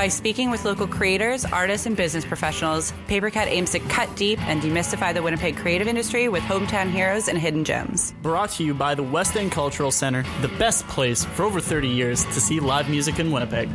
[0.00, 4.62] By speaking with local creators, artists, and business professionals, Papercut aims to cut deep and
[4.62, 8.14] demystify the Winnipeg creative industry with hometown heroes and hidden gems.
[8.22, 11.86] Brought to you by the West End Cultural Center, the best place for over 30
[11.86, 13.68] years to see live music in Winnipeg.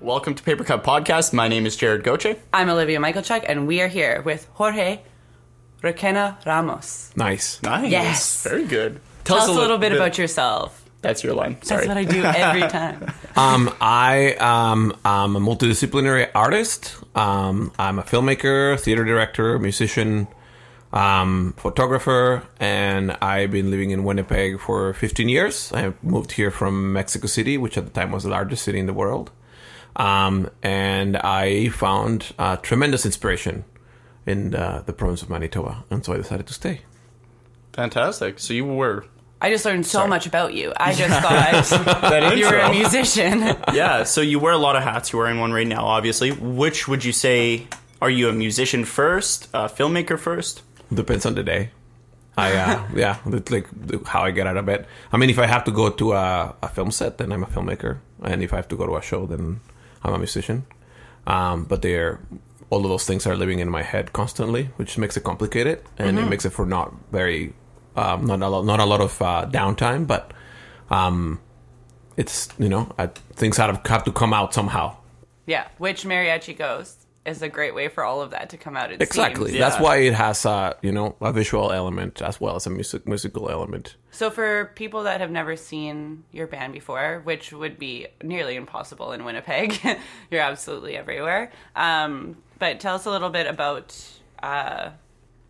[0.00, 1.32] Welcome to Paper Cut Podcast.
[1.32, 2.36] My name is Jared Goche.
[2.52, 5.00] I'm Olivia Michaelchuk, and we are here with Jorge
[5.82, 7.10] Requena Ramos.
[7.16, 7.60] Nice.
[7.64, 7.90] Nice.
[7.90, 8.44] Yes.
[8.44, 9.00] Very good.
[9.24, 10.84] Tell us a li- little bit about yourself.
[11.06, 11.62] That's your line.
[11.62, 11.86] Sorry.
[11.86, 13.12] That's what I do every time.
[13.36, 16.96] Um, I um, am a multidisciplinary artist.
[17.14, 20.26] Um, I'm a filmmaker, theater director, musician,
[20.92, 25.72] um, photographer, and I've been living in Winnipeg for 15 years.
[25.72, 28.86] I moved here from Mexico City, which at the time was the largest city in
[28.86, 29.30] the world.
[29.94, 33.64] Um, and I found uh, tremendous inspiration
[34.26, 36.80] in uh, the province of Manitoba, and so I decided to stay.
[37.74, 38.40] Fantastic.
[38.40, 39.04] So you were.
[39.40, 40.08] I just learned so Sorry.
[40.08, 40.72] much about you.
[40.76, 43.40] I just thought That you were a musician.
[43.74, 45.12] yeah, so you wear a lot of hats.
[45.12, 46.32] You're wearing one right now, obviously.
[46.32, 47.66] Which would you say?
[48.00, 50.62] Are you a musician first, a filmmaker first?
[50.92, 51.70] Depends on the day.
[52.36, 53.66] I uh, yeah, it's like
[54.06, 54.86] how I get out of bed.
[55.12, 57.46] I mean, if I have to go to a, a film set, then I'm a
[57.46, 59.60] filmmaker, and if I have to go to a show, then
[60.02, 60.66] I'm a musician.
[61.26, 62.20] Um, but they're
[62.68, 66.18] all of those things are living in my head constantly, which makes it complicated, and
[66.18, 67.54] it makes it for not very
[67.96, 70.32] um, not a lot, not a lot of uh, downtime, but
[70.90, 71.40] um,
[72.16, 74.96] it's you know I, things have to, have to come out somehow.
[75.46, 78.92] yeah, which Mariachi Ghost is a great way for all of that to come out.
[78.92, 79.50] It Exactly.
[79.50, 79.58] seems.
[79.58, 79.82] That's Yeah.
[79.82, 83.50] why it has a you know a visual element as well as a music musical
[83.50, 83.96] element.
[84.12, 89.12] So for people that have never seen your band before, which would be nearly impossible
[89.12, 89.78] in Winnipeg,
[90.30, 91.50] you're absolutely everywhere.
[91.74, 93.94] Um, but tell us a little bit about
[94.42, 94.90] uh,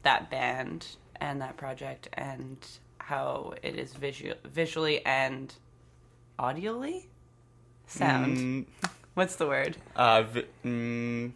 [0.02, 0.86] that band
[1.20, 2.56] and that project and
[2.98, 5.55] how it is visu- visually and
[6.39, 7.06] audially
[7.86, 8.67] sound.
[9.14, 9.77] What's the word?
[9.95, 11.33] Uh, vi- mm,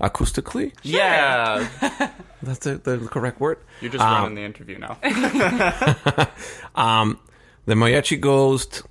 [0.00, 1.66] Acoustically, yeah,
[2.42, 3.58] that's the, the correct word.
[3.80, 4.96] you're just running the interview now.
[6.76, 7.18] Um,
[7.66, 8.82] the Mariachi Ghost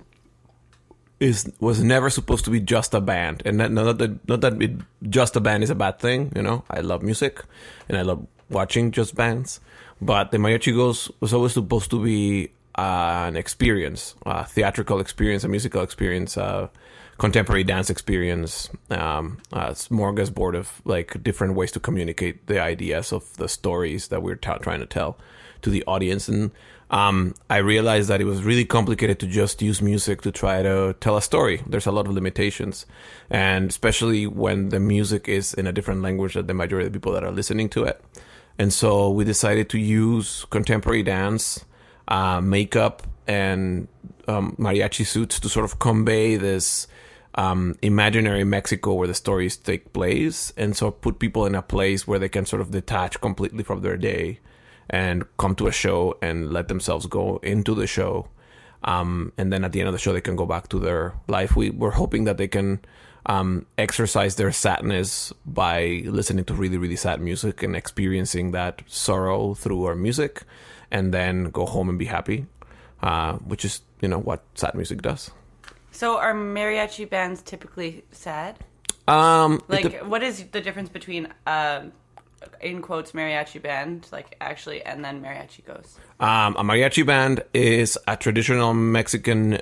[1.18, 4.60] is was never supposed to be just a band, and that, not that not that
[4.62, 4.72] it,
[5.08, 6.30] just a band is a bad thing.
[6.36, 7.42] You know, I love music,
[7.88, 9.60] and I love watching just bands.
[10.00, 15.42] But the Mariachi Ghost was always supposed to be uh, an experience, a theatrical experience,
[15.44, 16.70] a musical experience, a
[17.18, 23.36] contemporary dance experience, um, a smorgasbord of like different ways to communicate the ideas of
[23.36, 25.18] the stories that we're trying to tell
[25.62, 26.28] to the audience.
[26.28, 26.52] And
[26.90, 30.94] um, I realized that it was really complicated to just use music to try to
[31.00, 31.62] tell a story.
[31.66, 32.86] There's a lot of limitations,
[33.28, 37.00] and especially when the music is in a different language than the majority of the
[37.00, 38.00] people that are listening to it.
[38.58, 41.64] And so we decided to use contemporary dance,
[42.08, 43.86] uh, makeup, and
[44.26, 46.88] um, mariachi suits to sort of convey this
[47.36, 52.06] um, imaginary Mexico where the stories take place, and so put people in a place
[52.06, 54.40] where they can sort of detach completely from their day
[54.90, 58.28] and come to a show and let themselves go into the show.
[58.82, 61.14] Um, and then at the end of the show, they can go back to their
[61.28, 61.54] life.
[61.54, 62.80] We were hoping that they can
[63.28, 69.54] um, exercise their sadness by listening to really, really sad music and experiencing that sorrow
[69.54, 70.42] through our music,
[70.90, 72.46] and then go home and be happy,
[73.02, 75.30] uh, which is you know what sad music does.
[75.92, 78.58] So are mariachi bands typically sad?
[79.08, 81.92] Um, Like, dep- what is the difference between, um,
[82.60, 85.98] in quotes, mariachi band, like actually, and then mariachi ghost?
[86.20, 89.60] Um, a mariachi band is a traditional Mexican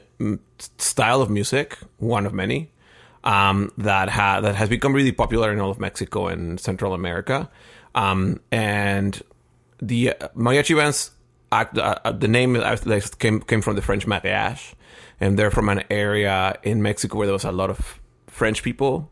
[0.78, 2.70] style of music, one of many,
[3.26, 7.50] um, that ha- that has become really popular in all of Mexico and Central America.
[7.94, 9.20] Um, and
[9.82, 11.10] the uh, mariachi bands,
[11.50, 12.56] act, uh, uh, the name
[13.18, 14.74] came came from the French mariage,
[15.20, 19.10] and they're from an area in Mexico where there was a lot of French people,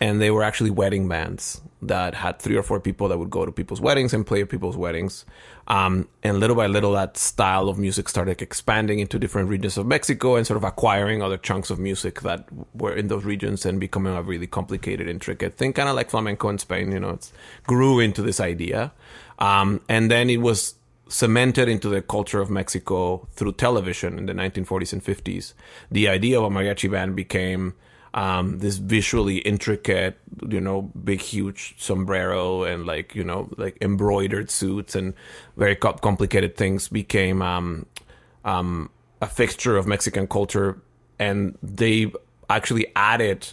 [0.00, 3.44] and they were actually wedding bands that had three or four people that would go
[3.44, 5.24] to people's weddings and play at people's weddings.
[5.68, 9.86] Um, and little by little, that style of music started expanding into different regions of
[9.86, 13.80] Mexico and sort of acquiring other chunks of music that were in those regions and
[13.80, 16.92] becoming a really complicated, intricate thing, kind of like flamenco in Spain.
[16.92, 17.32] You know, it
[17.66, 18.92] grew into this idea,
[19.38, 20.74] um, and then it was
[21.08, 25.52] cemented into the culture of Mexico through television in the 1940s and 50s.
[25.90, 27.74] The idea of a mariachi band became
[28.16, 30.18] um, this visually intricate,
[30.48, 35.12] you know, big, huge sombrero and like, you know, like embroidered suits and
[35.58, 37.84] very complicated things became um,
[38.46, 38.88] um,
[39.20, 40.80] a fixture of Mexican culture.
[41.18, 42.10] And they
[42.48, 43.46] actually added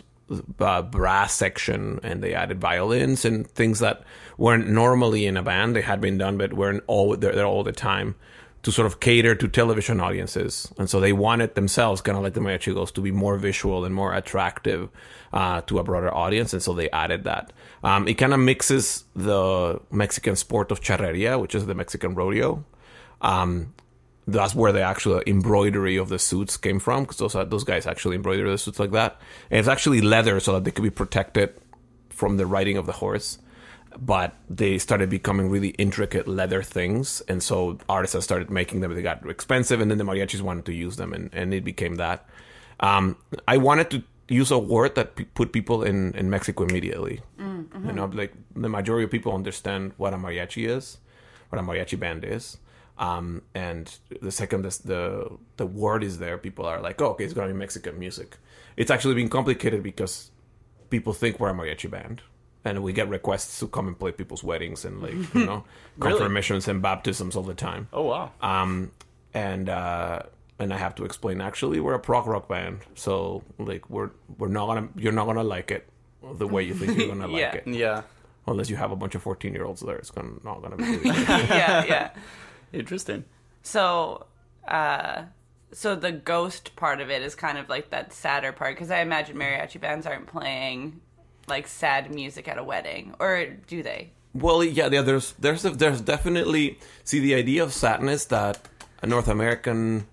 [0.59, 4.03] uh, brass section and they added violins and things that
[4.37, 5.75] weren't normally in a band.
[5.75, 8.15] They had been done, but weren't all there all the time
[8.63, 12.33] to sort of cater to television audiences, and so they wanted themselves, kind of like
[12.33, 14.89] the mariachi ghost, to be more visual and more attractive
[15.33, 17.51] uh, to a broader audience, and so they added that.
[17.83, 22.63] Um, it kind of mixes the Mexican sport of charreria, which is the Mexican rodeo.
[23.21, 23.73] Um,
[24.25, 28.15] that's where the actual embroidery of the suits came from, because those those guys actually
[28.15, 29.19] embroider the suits like that,
[29.51, 31.53] and it's actually leather so that they could be protected
[32.09, 33.39] from the riding of the horse
[33.99, 38.93] but they started becoming really intricate leather things and so artisans started making them.
[38.93, 41.95] They got expensive and then the mariachis wanted to use them and, and it became
[41.95, 42.27] that.
[42.79, 43.17] Um,
[43.47, 47.21] i wanted to use a word that p- put people in, in mexico immediately.
[47.87, 50.97] You know like the majority of people understand what a mariachi is
[51.49, 52.57] what a mariachi band is
[52.97, 57.23] um, and the second this, the the word is there people are like oh, okay
[57.23, 58.37] it's gonna be mexican music.
[58.77, 60.31] It's actually been complicated because
[60.89, 62.21] people think we're a mariachi band
[62.65, 65.63] and we get requests to come and play people's weddings and like you know
[65.97, 66.17] Really?
[66.17, 68.31] confirmations and baptisms all the time Oh wow.
[68.41, 68.91] um
[69.33, 70.21] and uh
[70.59, 74.47] and i have to explain actually we're a prog rock band so like we're we're
[74.47, 75.87] not gonna you're not gonna like it
[76.35, 78.03] the way you think you're gonna like it yeah.
[78.47, 80.83] unless you have a bunch of 14 year olds there it's gonna not gonna be
[80.83, 82.09] really yeah, yeah.
[82.71, 83.23] Interesting.
[83.61, 84.25] So,
[84.67, 85.23] uh,
[85.71, 89.01] so the ghost part of it is kind of like that sadder part because I
[89.01, 91.01] imagine mariachi bands aren't playing
[91.47, 94.11] like sad music at a wedding, or do they?
[94.33, 98.67] Well, yeah, yeah there's there's there's definitely see the idea of sadness that
[99.01, 100.07] a North American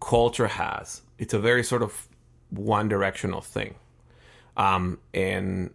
[0.00, 1.02] culture has.
[1.18, 2.08] It's a very sort of
[2.50, 3.76] one directional thing.
[4.56, 5.70] Um, in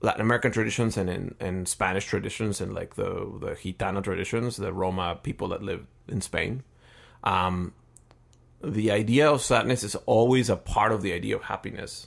[0.00, 4.72] Latin American traditions and in, in Spanish traditions and like the the Gitano traditions, the
[4.72, 6.62] Roma people that live in Spain,
[7.24, 7.72] um,
[8.62, 12.06] the idea of sadness is always a part of the idea of happiness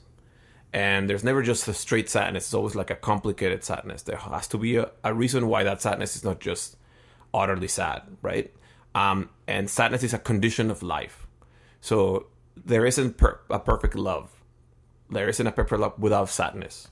[0.73, 4.01] and there's never just a straight sadness it's always like a complicated sadness.
[4.01, 6.75] There has to be a, a reason why that sadness is not just
[7.33, 8.51] utterly sad right?
[8.95, 11.25] Um, and sadness is a condition of life.
[11.81, 14.29] So there isn't per- a perfect love.
[15.09, 16.89] There isn't a perfect love without sadness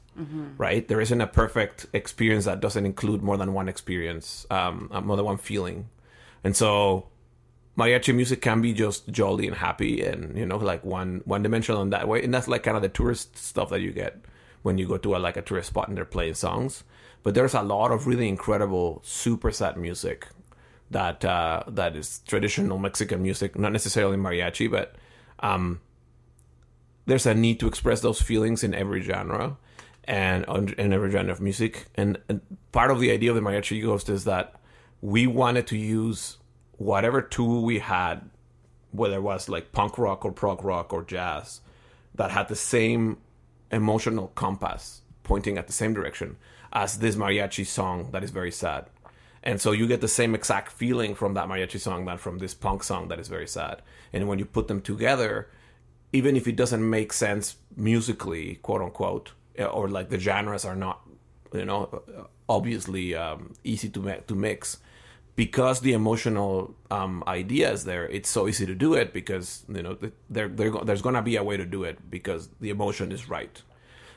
[0.57, 0.87] right?
[0.87, 5.15] There isn't a perfect experience that doesn't include more than one experience um, uh, more
[5.15, 5.87] than one feeling.
[6.43, 7.07] And so
[7.77, 11.81] mariachi music can be just jolly and happy and you know like one one dimensional
[11.81, 12.23] in that way.
[12.23, 14.19] And that's like kind of the tourist stuff that you get
[14.61, 16.83] when you go to a like a tourist spot and they're playing songs.
[17.23, 20.27] But there's a lot of really incredible super sad music
[20.89, 24.93] that uh that is traditional mexican music not necessarily mariachi but
[25.39, 25.79] um
[27.05, 29.57] there's a need to express those feelings in every genre
[30.05, 30.45] and
[30.77, 31.87] in every genre of music.
[31.95, 32.41] And, and
[32.71, 34.55] part of the idea of the mariachi ghost is that
[35.01, 36.37] we wanted to use
[36.81, 38.29] whatever tool we had,
[38.91, 41.61] whether it was like punk rock or prog rock or jazz,
[42.15, 43.17] that had the same
[43.71, 46.37] emotional compass pointing at the same direction
[46.73, 48.85] as this mariachi song that is very sad.
[49.43, 52.53] And so you get the same exact feeling from that mariachi song than from this
[52.53, 53.81] punk song that is very sad.
[54.11, 55.49] And when you put them together,
[56.13, 61.01] even if it doesn't make sense musically, quote unquote, or like the genres are not,
[61.53, 62.03] you know,
[62.49, 64.77] obviously um, easy to to mix,
[65.35, 69.81] because the emotional um, idea is there, it's so easy to do it because you
[69.81, 73.11] know th- there, there there's gonna be a way to do it because the emotion
[73.11, 73.61] is right,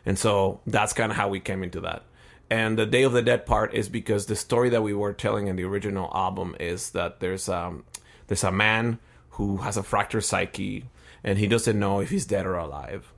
[0.04, 2.04] and so that's kind of how we came into that.
[2.50, 5.46] And the Day of the Dead part is because the story that we were telling
[5.46, 7.84] in the original album is that there's um
[8.26, 8.98] there's a man
[9.30, 10.84] who has a fractured psyche
[11.24, 13.12] and he doesn't know if he's dead or alive.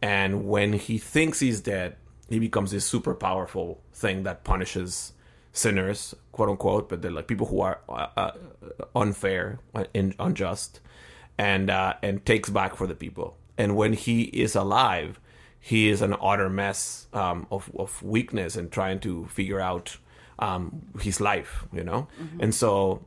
[0.00, 1.96] And when he thinks he's dead,
[2.28, 5.12] he becomes this super powerful thing that punishes
[5.52, 8.30] sinners, quote unquote, but they're like people who are uh, uh,
[8.94, 9.58] unfair,
[9.94, 10.80] and unjust,
[11.36, 13.36] and uh, and takes back for the people.
[13.56, 15.20] And when he is alive,
[15.60, 19.96] he is an utter mess um, of of weakness and trying to figure out
[20.38, 22.08] um, his life, you know.
[22.40, 23.04] And so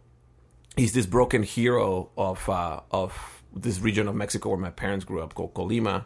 [0.76, 5.22] he's this broken hero of uh, of this region of Mexico where my parents grew
[5.22, 6.06] up, called Colima.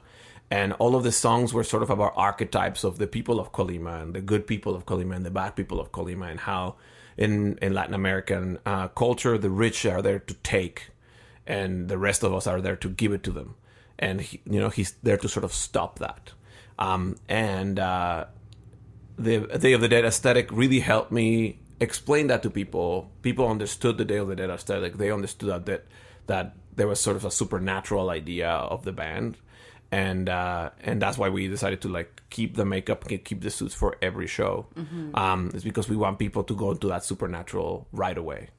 [0.52, 4.02] And all of the songs were sort of about archetypes of the people of Colima
[4.02, 6.76] and the good people of Colima and the bad people of Colima, and how
[7.18, 10.92] in in Latin American uh, culture the rich are there to take,
[11.48, 13.56] and the rest of us are there to give it to them.
[13.98, 16.34] And he, you know he's there to sort of stop that.
[16.78, 18.26] Um, and uh,
[19.18, 23.10] the Day of the Dead aesthetic really helped me explain that to people.
[23.22, 24.98] People understood the Day of the Dead aesthetic.
[24.98, 25.86] They understood that that,
[26.28, 29.38] that there was sort of a supernatural idea of the band,
[29.96, 33.74] and uh, and that's why we decided to like keep the makeup, keep the suits
[33.74, 34.68] for every show.
[35.14, 38.50] Um, it's because we want people to go into that supernatural right away.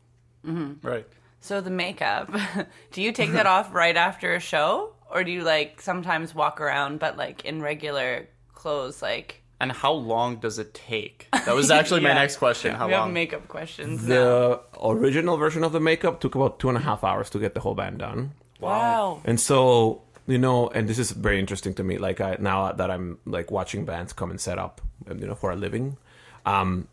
[0.44, 1.06] Right.
[1.40, 2.34] So the makeup,
[2.92, 6.60] do you take that off right after a show, or do you like sometimes walk
[6.60, 11.28] around but like in regular clothes, like And how long does it take?
[11.32, 12.74] That was actually my next question.
[12.74, 13.14] How we have long?
[13.14, 14.14] makeup questions now.
[14.14, 17.54] The original version of the makeup took about two and a half hours to get
[17.54, 18.32] the whole band done.
[18.60, 19.22] Wow.
[19.24, 21.98] And so, you know, and this is very interesting to me.
[21.98, 25.34] Like I now that I'm like watching bands come and set up, um, you know,
[25.34, 25.96] for a living.
[26.44, 26.88] Um,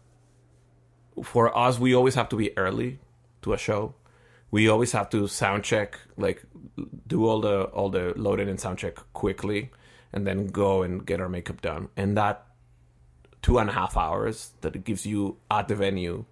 [1.23, 2.99] for us, we always have to be early
[3.41, 3.95] to a show.
[4.51, 6.43] We always have to sound check, like
[7.07, 9.71] do all the all the loading and sound check quickly,
[10.11, 11.89] and then go and get our makeup done.
[11.97, 12.45] And that
[13.41, 16.25] two and a half hours that it gives you at the venue,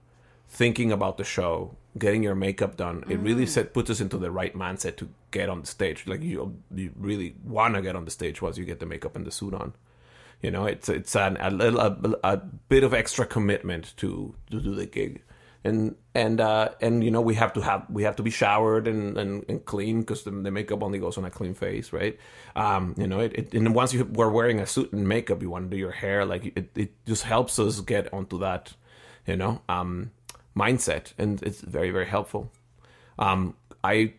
[0.48, 4.32] thinking about the show, getting your makeup done, it really set puts us into the
[4.32, 6.08] right mindset to get on the stage.
[6.08, 9.16] Like you, you really want to get on the stage once you get the makeup
[9.16, 9.74] and the suit on.
[10.42, 14.60] You know, it's it's an, a little a, a bit of extra commitment to to
[14.60, 15.22] do the gig,
[15.64, 18.88] and and uh, and you know we have to have we have to be showered
[18.88, 22.18] and and, and clean because the, the makeup only goes on a clean face, right?
[22.56, 25.50] Um, you know, it, it and once you were wearing a suit and makeup, you
[25.52, 26.70] want to do your hair like it.
[26.76, 28.74] It just helps us get onto that,
[29.28, 30.10] you know, um,
[30.56, 32.52] mindset, and it's very very helpful.
[33.20, 34.14] Um, I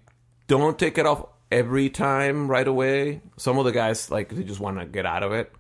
[0.49, 3.21] don't take it off every time right away.
[3.37, 5.53] Some of the guys like they just want to get out of it.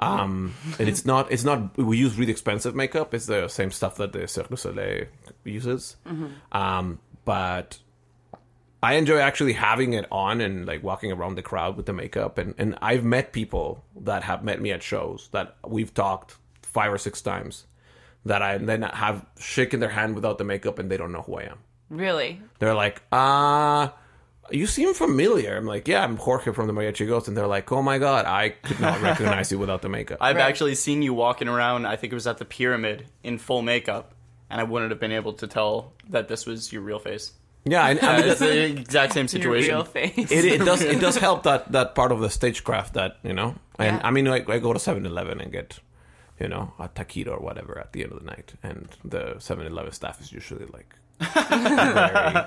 [0.00, 3.14] Um, and it's not it's not we use really expensive makeup.
[3.14, 5.06] It's the same stuff that the Cirque du Soleil
[5.44, 5.96] uses.
[6.52, 7.78] Um, but
[8.82, 12.38] I enjoy actually having it on and like walking around the crowd with the makeup.
[12.38, 16.92] And, and I've met people that have met me at shows that we've talked five
[16.92, 17.66] or six times
[18.24, 21.36] that I then have shaken their hand without the makeup and they don't know who
[21.36, 21.58] I am.
[21.88, 22.40] Really?
[22.58, 23.88] They're like, uh,
[24.50, 25.56] you seem familiar.
[25.56, 27.28] I'm like, yeah, I'm Jorge from the Mariachi Ghost.
[27.28, 30.18] And they're like, oh my God, I could not recognize you without the makeup.
[30.20, 30.42] I've Right.
[30.42, 31.86] actually seen you walking around.
[31.86, 34.12] I think it was at the pyramid in full makeup,
[34.50, 37.32] and I wouldn't have been able to tell that this was your real face.
[37.64, 39.74] yeah, I, I mean, it's the exact same Your situation.
[39.74, 40.30] real face.
[40.32, 43.54] it, it does it does help that that part of the stagecraft that you know
[43.78, 44.06] and Yeah.
[44.06, 45.78] i mean like i go to 7-eleven and get
[46.40, 49.92] you know a taquito or whatever at the end of the night and the 7-eleven
[49.92, 52.46] staff is usually like very,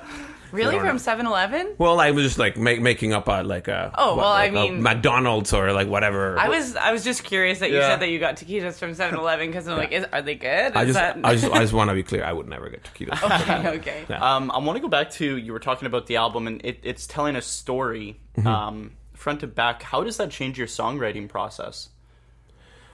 [0.52, 0.80] really?
[0.80, 1.76] From 7 Eleven?
[1.78, 4.52] well i was just like make, making up a like a Oh, well, I like
[4.52, 7.90] a mean- mcdonald's or like whatever I was I was just curious that you Yeah.
[7.90, 10.72] said that you got taquitos from 7 Eleven because I'm like, is, are they good?
[10.72, 11.18] Is I just, that...
[11.24, 12.24] I just, I just want to be clear.
[12.24, 13.22] I would never get taquitos.
[13.42, 14.06] okay, okay.
[14.10, 14.36] Yeah.
[14.36, 16.80] Um, I want to go back to you were talking about the album, and it,
[16.84, 18.48] it's telling a story Mm-hmm.
[18.48, 19.84] um, front to back.
[19.84, 21.90] How does that change your songwriting process?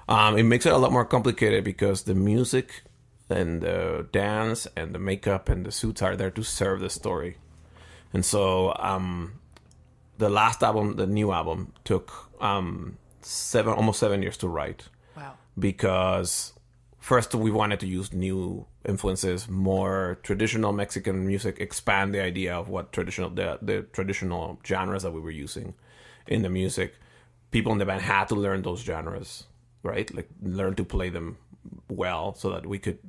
[0.09, 2.81] Um, it makes it a lot more complicated because the music
[3.29, 7.37] and the dance and the makeup and the suits are there to serve the story.
[8.11, 9.33] And so um,
[10.17, 12.11] the last album, the new album, took
[12.41, 15.33] um, seven, almost seven years to write Wow.
[15.59, 16.53] because
[16.97, 22.67] first we wanted to use new influences, more traditional Mexican music, expand the idea of
[22.67, 25.75] what traditional the, the traditional genres that we were using
[26.25, 26.95] in the music.
[27.51, 29.45] People in the band had to learn those genres,
[29.83, 30.13] right?
[30.13, 31.37] Like learn to play them
[31.89, 32.99] well so that we could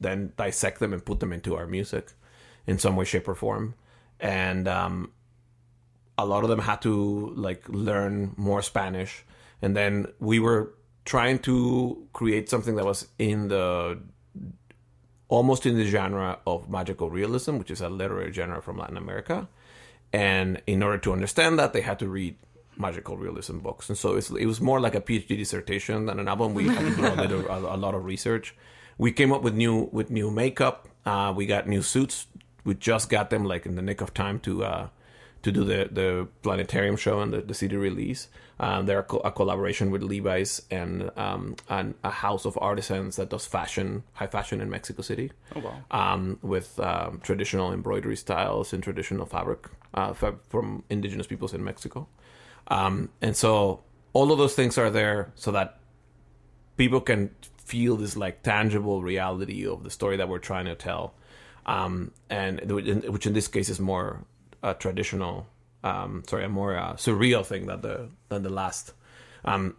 [0.00, 2.12] then dissect them and put them into our music
[2.66, 3.74] in some way, shape, or form.
[4.18, 5.12] And um,
[6.16, 9.24] a lot of them had to like learn more Spanish,
[9.62, 13.98] and then we were trying to create something that was in the
[15.28, 19.48] almost in the genre of magical realism, which is a literary genre from Latin America.
[20.12, 22.36] And in order to understand that, they had to read
[22.80, 26.28] magical realism books, and so it's, it was more like a PhD dissertation than an
[26.28, 26.54] album.
[26.54, 28.54] We had to do a, a, a lot of research.
[28.98, 30.88] We came up with new with new makeup.
[31.06, 32.26] Uh, we got new suits.
[32.64, 34.88] We just got them like in the nick of time to uh,
[35.42, 38.28] to do the the planetarium show and the, the CD release.
[38.58, 43.16] Um, they're a, co- a collaboration with Levi's and um, and a house of artisans
[43.16, 45.32] that does fashion, high fashion in Mexico City.
[45.56, 45.82] Oh wow!
[45.90, 52.06] Um, with um, traditional embroidery styles and traditional fabric uh, from indigenous peoples in Mexico.
[52.68, 53.80] Um, and so
[54.12, 55.78] all of those things are there so that
[56.76, 57.30] people can
[57.70, 61.14] feel this like tangible reality of the story that we're trying to tell,
[61.66, 64.24] um, and which in this case is more
[64.62, 65.46] a traditional,
[65.84, 68.92] um, sorry, a more uh, surreal thing than the than the last.
[69.44, 69.76] Um,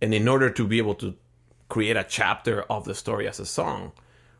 [0.00, 1.14] and in order to be able to
[1.68, 3.92] create a chapter of the story as a song,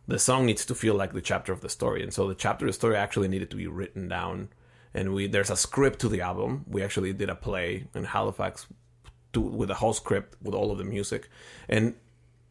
[0.07, 2.67] the song needs to feel like the chapter of the story, and so the chapter
[2.67, 4.49] of the story actually needed to be written down.
[4.95, 6.65] And we there's a script to the album.
[6.69, 8.67] We actually did a play in Halifax
[9.33, 11.29] to, with a whole script with all of the music,
[11.69, 11.95] and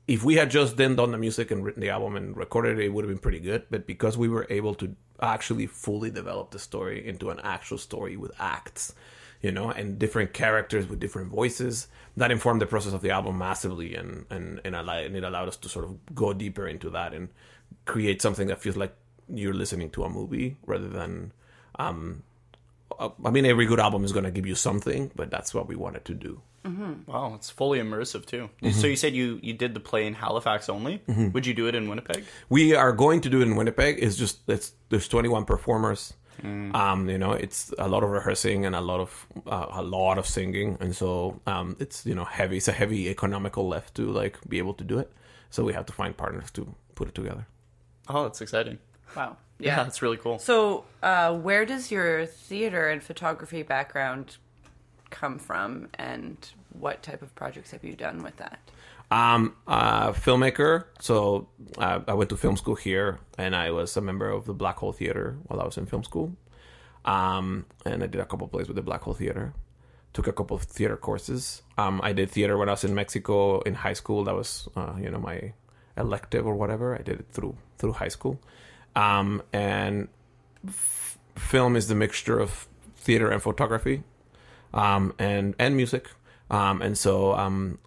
[0.08, 2.86] if we had just then done the music and written the album and recorded it,
[2.86, 3.64] it would have been pretty good.
[3.70, 8.18] But because we were able to actually fully develop the story into an actual story
[8.18, 8.94] with acts,
[9.42, 13.38] you know, and different characters with different voices, that informed the process of the album
[13.38, 16.90] massively, and and and, allow, and it allowed us to sort of go deeper into
[16.90, 17.30] that and
[17.86, 18.94] create something that feels like
[19.30, 21.32] you're listening to a movie rather than
[21.80, 22.24] um,
[23.00, 25.76] I mean, every good album is going to give you something, but that's what we
[25.76, 26.42] wanted to do.
[27.08, 28.50] Wow, it's fully immersive too.
[28.62, 28.80] Mm-hmm.
[28.80, 31.02] So you said you you did the play in Halifax only.
[31.34, 32.24] Would you do it in Winnipeg?
[32.50, 33.98] We are going to do it in Winnipeg.
[34.02, 36.14] It's just it's there's 21 performers.
[36.76, 40.18] Um, you know, it's a lot of rehearsing and a lot of uh, a lot
[40.18, 42.58] of singing, and so um, it's you know heavy.
[42.58, 45.12] It's a heavy economical lift to like be able to do it.
[45.50, 47.46] So we have to find partners to put it together.
[48.10, 48.80] Oh, that's exciting.
[49.16, 49.38] Wow.
[49.64, 49.84] Yeah, Yeah.
[49.84, 50.40] that's really cool.
[50.40, 54.38] So, uh, where does your theater and photography background
[55.10, 56.38] come from, and
[56.80, 58.60] what type of projects have you done with that?
[59.12, 60.86] Um, uh, filmmaker.
[61.00, 64.54] So uh, I went to film school here, and I was a member of the
[64.54, 66.36] Black Hole Theater while I was in film school.
[67.06, 69.54] Um, and I did a couple plays with the Black Hole Theater.
[70.14, 71.62] Took a couple of theater courses.
[71.78, 74.24] Um, I did theater when I was in Mexico in high school.
[74.24, 75.54] That was, uh, you know, my
[75.98, 76.96] elective or whatever.
[76.96, 78.40] I did it through through high school.
[78.96, 80.08] Um, and
[80.68, 84.04] f- film is the mixture of theater and photography,
[84.74, 86.10] um, and and music.
[86.50, 87.80] Um, and so um,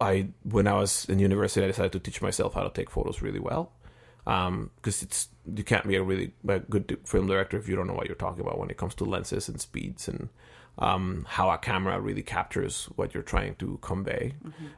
[0.00, 3.22] I when I was in university, I decided to teach myself how to take photos
[3.22, 3.72] really well.
[4.24, 7.94] Because it's you can't be a really a good film director if you don't know
[7.94, 10.28] what you're talking about when it comes to lenses and speeds and
[10.78, 14.34] um, how a camera really captures what you're trying to convey.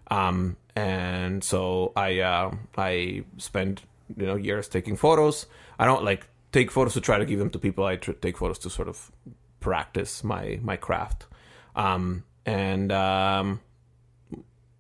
[0.09, 3.83] Um, and so I uh, I spent
[4.17, 5.47] you know years taking photos.
[5.79, 7.85] I don't like take photos to try to give them to people.
[7.85, 9.11] I tr- take photos to sort of
[9.61, 11.26] practice my my craft.
[11.76, 13.61] Um, and um,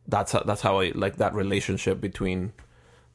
[0.08, 2.52] that's how, that's how I like that relationship between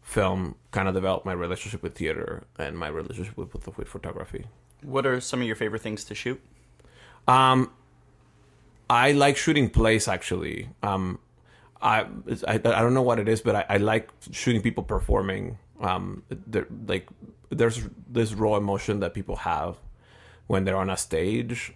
[0.01, 4.45] film kind of developed my relationship with theater and my relationship with with, with photography.
[4.81, 6.39] What are some of your favorite things to shoot?
[7.27, 7.71] Um,
[8.89, 10.69] I like shooting plays actually.
[10.83, 11.19] Um,
[11.81, 12.05] I,
[12.47, 15.57] I I don't know what it is, but I, I like shooting people performing.
[15.79, 17.07] Um, there like
[17.49, 19.77] there's this raw emotion that people have
[20.47, 21.73] when they're on a stage,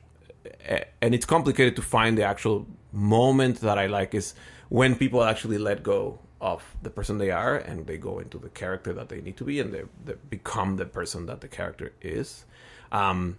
[1.02, 4.34] and it's complicated to find the actual moment that I like is
[4.70, 8.50] when people actually let go of the person they are and they go into the
[8.50, 11.92] character that they need to be and they, they become the person that the character
[12.02, 12.46] is.
[12.92, 13.38] Um,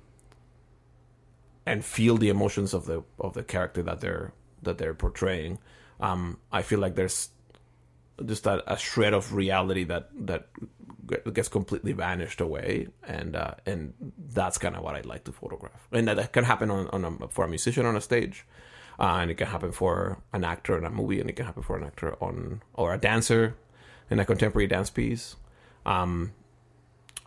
[1.67, 5.59] and feel the emotions of the of the character that they're that they're portraying.
[6.01, 7.31] Um, I feel like there's
[8.27, 10.49] just a, a shred of reality that that
[11.35, 13.95] gets completely vanished away, and uh, and
[14.33, 15.89] that's kind of what I'd like to photograph.
[15.93, 18.47] And that, can happen on, on a, for a musician on a stage,
[18.99, 21.63] uh, and it can happen for an actor in a movie, and it can happen
[21.63, 23.57] for an actor on or a dancer
[24.11, 25.37] in a contemporary dance piece.
[25.87, 26.33] Um,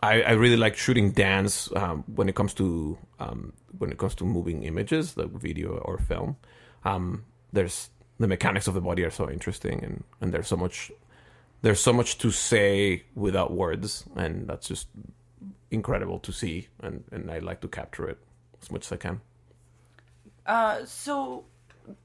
[0.02, 4.14] I, I really like shooting dance um, when it comes to um, when it comes
[4.16, 6.36] to moving images, like video or film.
[6.84, 10.90] Um, there's the mechanics of the body are so interesting, and, and there's so much
[11.64, 14.86] there's so much to say without words, and that's just
[15.70, 18.18] incredible to see, and, and I like to capture it
[18.60, 19.22] as much as I can.
[20.44, 21.44] Uh, so,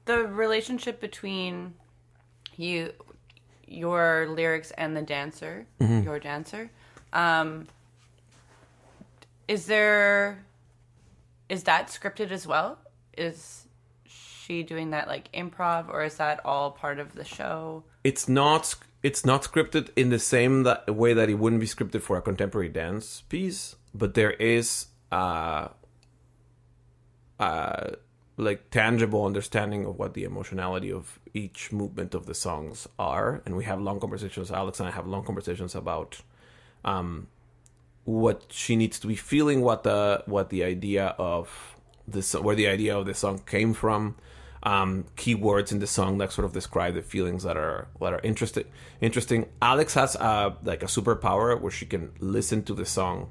[0.06, 1.74] the relationship between
[2.56, 2.94] you,
[3.66, 6.70] your lyrics, and the dancer, your dancer,
[7.12, 7.66] um,
[9.46, 10.42] is there,
[11.50, 12.78] is that scripted as well?
[13.18, 13.59] Is
[14.50, 17.84] she doing that like improv, or is that all part of the show?
[18.04, 22.02] it's not it's not scripted in the same that way that it wouldn't be scripted
[22.02, 25.68] for a contemporary dance piece but there is uh
[27.38, 27.90] uh
[28.36, 33.56] like tangible understanding of what the emotionality of each movement of the songs are and
[33.56, 36.20] we have long conversations alex and i have long conversations about
[36.84, 37.26] um
[38.04, 41.76] what she needs to be feeling what the what the idea of
[42.08, 44.16] this where the idea of the song came from
[44.62, 48.20] um keywords in the song that sort of describe the feelings that are that are
[48.22, 48.64] interesting
[49.00, 49.46] interesting.
[49.62, 53.30] Alex has a, like a superpower where she can listen to the song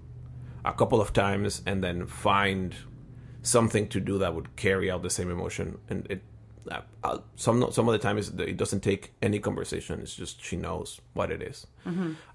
[0.66, 2.76] a couple of times and then find
[3.44, 5.78] something to do that would carry out the same emotion.
[5.90, 6.22] And it
[6.72, 10.00] uh, uh, some some of the time it doesn't take any conversation.
[10.02, 11.68] It's just she knows what it is.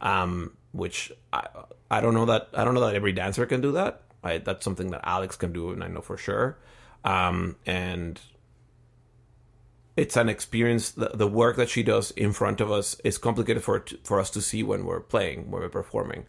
[0.01, 1.47] um which I,
[1.91, 4.03] I don't know that I don't know that every dancer can do that.
[4.23, 6.59] I, that's something that Alex can do and I know for sure.
[7.05, 8.21] Um and
[9.97, 13.63] it's an experience the, the work that she does in front of us is complicated
[13.63, 16.27] for for us to see when we're playing when we're performing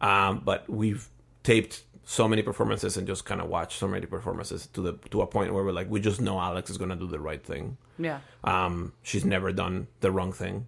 [0.00, 1.08] um, but we've
[1.42, 5.20] taped so many performances and just kind of watched so many performances to the to
[5.22, 7.44] a point where we're like we just know Alex is going to do the right
[7.44, 8.18] thing Yeah.
[8.44, 10.66] um, she's never done the wrong thing,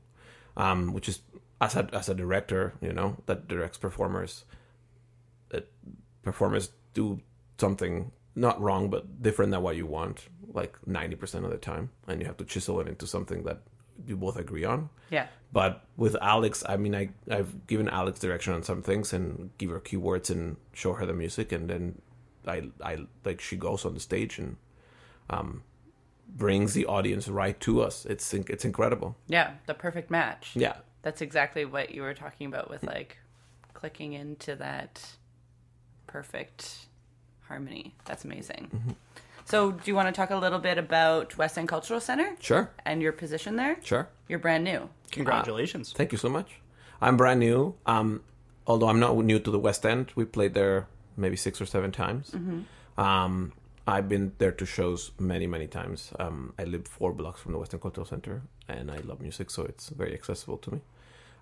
[0.56, 1.20] um, which is
[1.60, 4.44] as a as a director, you know, that directs performers.
[5.50, 5.70] That
[6.22, 7.20] performers do
[7.58, 11.90] something not wrong but different than what you want, like ninety percent of the time,
[12.06, 13.60] and you have to chisel it into something that
[14.06, 14.90] you both agree on.
[15.10, 15.26] Yeah.
[15.52, 19.70] But with Alex, I mean, I I've given Alex direction on some things and give
[19.70, 22.02] her keywords and show her the music, and then
[22.46, 24.56] I, I like she goes on the stage and
[25.30, 25.62] um,
[26.28, 28.04] brings the audience right to us.
[28.06, 29.16] It's it's incredible.
[29.28, 30.52] Yeah, the perfect match.
[30.54, 33.18] Yeah, That's exactly what you were talking about with like
[33.74, 35.16] clicking into that
[36.06, 36.86] perfect
[37.48, 37.94] harmony.
[38.04, 38.70] That's amazing.
[38.74, 38.90] Mm-hmm.
[39.46, 42.70] So, do you want to talk a little bit about West End Cultural Center sure,
[42.86, 43.76] and your position there?
[43.82, 44.08] sure.
[44.28, 44.88] You're brand new.
[45.10, 45.92] Congratulations.
[45.92, 46.60] Thank you so much.
[47.00, 47.74] I'm brand new.
[47.84, 48.22] Um,
[48.66, 50.12] although I'm not new to the West End.
[50.14, 52.34] We played there maybe six or seven times.
[52.96, 53.52] Um,
[53.86, 56.12] I've been there to shows many, many times.
[56.18, 59.50] Um, I live four blocks from the West End Cultural Center, and I love music,
[59.50, 60.80] so it's very accessible to me.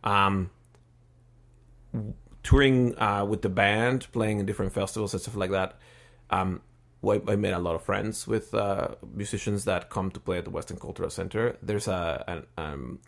[0.02, 0.50] Um,
[2.42, 5.78] touring uh, with the band, playing in different festivals and stuff like that.
[6.30, 6.62] Um,
[7.04, 10.50] I made a lot of friends with uh, musicians that come to play at the
[10.50, 11.56] West End Cultural Center.
[11.60, 13.00] There's a an, um,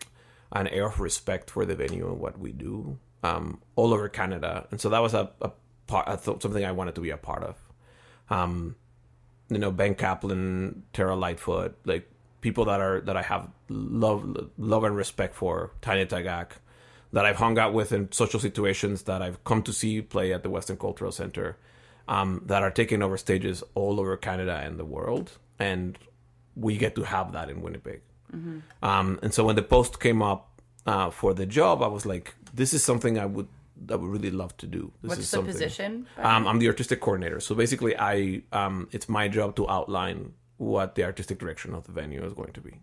[0.51, 4.67] an air of respect for the venue and what we do um, all over Canada,
[4.69, 5.51] and so that was a, a
[5.87, 7.55] part, I thought something I wanted to be a part of.
[8.29, 8.75] Um,
[9.49, 12.09] you know, Ben Caplan, Terra Lightfoot, like
[12.41, 16.49] people that are that I have love love and respect for, Tanya Tagaq,
[17.15, 20.41] that I've hung out with in social situations that I've come to see play at
[20.43, 21.47] the West End Cultural Center,
[22.15, 25.97] um, that are taking over stages all over Canada and the world, and
[26.65, 28.01] we get to have that in Winnipeg.
[28.89, 30.41] Um, and so when the post came up
[30.85, 33.47] uh, for the job, I was like, this is something I would
[33.91, 34.91] I would really love to do.
[35.01, 35.91] This What's is the something- position?
[36.17, 37.39] um, I'm the artistic coordinator.
[37.47, 40.19] So basically, I um, it's my job to outline
[40.57, 42.73] what the artistic direction of the venue is going to be.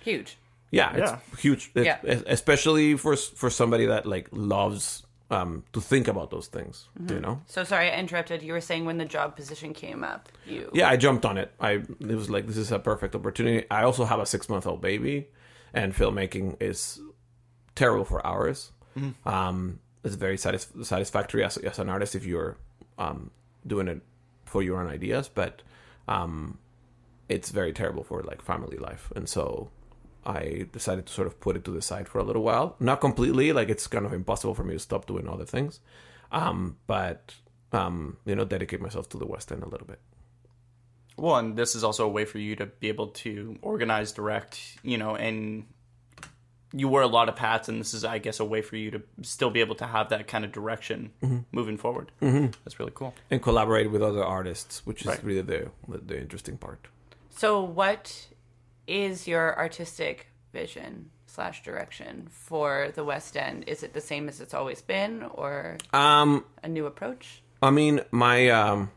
[0.00, 0.36] Huge.
[0.70, 1.18] Yeah, it's Yeah.
[1.38, 1.70] huge.
[1.74, 2.22] It's- Yeah.
[2.26, 6.88] especially for for somebody that like loves um, to think about those things.
[7.08, 7.40] You know.
[7.46, 8.42] So sorry, I interrupted.
[8.42, 11.50] You were saying when the job position came up, you Yeah, I jumped on it.
[11.60, 13.66] I it was like this is a perfect opportunity.
[13.70, 15.28] I also have a six month old baby,
[15.72, 17.00] and filmmaking is
[17.74, 18.70] terrible for hours.
[19.24, 22.56] Um, it's very satis- satisfactory as, as an artist if you're
[22.98, 23.30] um,
[23.66, 24.02] doing it
[24.44, 25.62] for your own ideas, but
[26.06, 26.58] um,
[27.28, 29.10] it's very terrible for like family life.
[29.16, 29.70] And so
[30.26, 32.76] I decided to sort of put it to the side for a little while.
[32.80, 35.80] Not completely, like it's kind of impossible for me to stop doing other things,
[36.32, 37.34] um, but
[37.72, 40.00] um, you know, dedicate myself to the West End a little bit.
[41.16, 44.60] Well, and this is also a way for you to be able to organize, direct,
[44.82, 45.64] you know, and
[46.72, 48.90] you wear a lot of hats, and this is, I guess, a way for you
[48.90, 51.12] to still be able to have that kind of direction
[51.52, 52.10] moving forward.
[52.20, 52.46] Mm-hmm.
[52.64, 53.14] That's really cool.
[53.30, 55.22] and collaborate with other artists, which is Right.
[55.22, 56.88] really the the interesting part.
[57.30, 58.26] So, what
[58.86, 63.64] is your artistic vision slash direction for the West End?
[63.66, 67.42] Is it the same as it's always been, or Um, a new approach?
[67.62, 68.90] I mean, my um,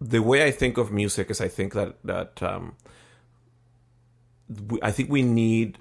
[0.00, 2.74] the way I think of music is I think that that um,
[4.68, 5.78] we, I think we need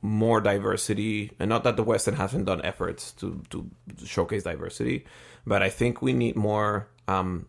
[0.00, 3.70] more diversity, and not that the West End hasn't done efforts to to
[4.04, 5.04] showcase diversity,
[5.46, 7.46] but I think we need more um,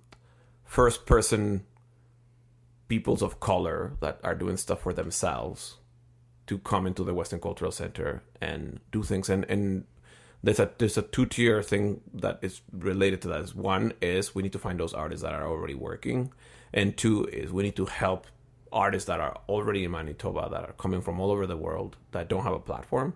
[0.66, 1.64] first person
[2.94, 5.78] peoples of color that are doing stuff for themselves
[6.46, 9.30] to come into the West End Cultural Center and do things.
[9.30, 9.86] And, and
[10.44, 13.42] there's a there's a two tier thing that is related to that.
[13.42, 16.32] Is one is we need to find those artists that are already working,
[16.72, 18.28] and two is we need to help
[18.72, 22.28] artists that are already in Manitoba that are coming from all over the world that
[22.28, 23.16] don't have a platform,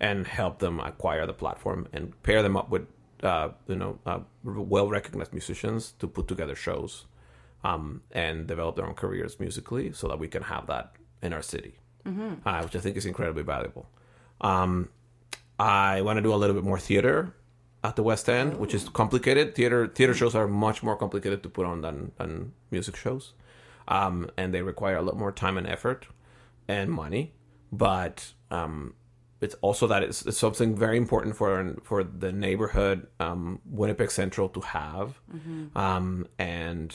[0.00, 2.84] and help them acquire the platform and pair them up with
[3.22, 7.06] uh, you know uh, well recognized musicians to put together shows
[7.64, 10.86] um, and develop their own careers musically so that we can have that
[11.22, 11.74] in our city,
[12.46, 13.86] uh, which I think is incredibly valuable.
[14.40, 14.90] Um,
[15.58, 17.34] I want to do a little bit more theater
[17.82, 19.54] at the West End, which is complicated.
[19.54, 23.32] Theater theater shows are much more complicated to put on than, than music shows,
[23.88, 26.06] um, and they require a lot more time and effort
[26.68, 27.32] and money.
[27.72, 28.94] But um,
[29.40, 34.48] it's also that it's, it's something very important for for the neighborhood um, Winnipeg Central
[34.50, 35.20] to have,
[35.76, 36.94] um, and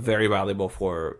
[0.00, 1.18] very valuable for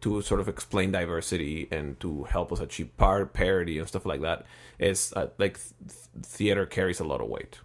[0.00, 4.20] to sort of explain diversity and to help us achieve par- parity and stuff like
[4.20, 4.44] that.
[4.78, 7.60] Is uh, like th- theater carries a lot of weight,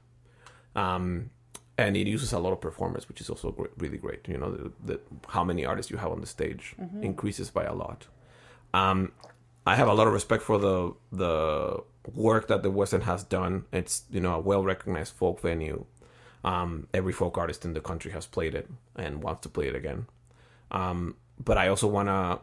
[0.76, 1.32] um,
[1.78, 4.28] and it uses a lot of performance, which is also really great.
[4.28, 7.74] You know, the, the, how many artists you have on the stage increases by a
[7.74, 8.08] lot.
[8.74, 9.12] Um,
[9.66, 11.84] I have a lot of respect for the the
[12.16, 13.66] work that the western has done.
[13.72, 15.86] It's you know a well recognized folk venue.
[16.44, 19.76] Um, every folk artist in the country has played it and wants to play it
[19.76, 20.06] again.
[20.72, 22.40] Um, but I also want to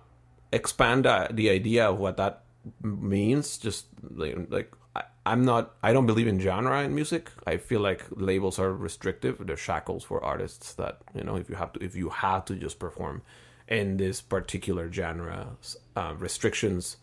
[0.53, 2.43] expand uh, the idea of what that
[2.83, 3.59] means.
[3.59, 7.31] Just like, like I, I'm not, I don't believe in genre in music.
[7.47, 9.47] I feel like labels are restrictive.
[9.47, 12.55] They're shackles for artists that you know if you have to if you have to
[12.55, 13.23] just perform
[13.69, 15.49] in this particular genre,
[15.97, 16.99] uh, restrictions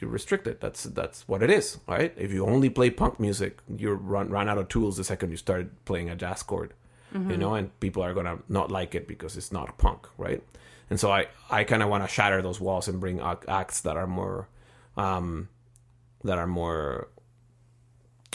[0.00, 0.60] you're restricted.
[0.60, 2.12] That's that's what it is, right?
[2.16, 5.36] If you only play punk music, you run run out of tools the second you
[5.36, 6.72] start playing a jazz chord.
[7.12, 10.42] You know, and people are gonna not like it because it's not punk, right?
[10.90, 13.96] And so I I kind of want to shatter those walls and bring acts that
[13.96, 14.48] are more
[14.96, 15.48] um,
[16.24, 17.08] that are more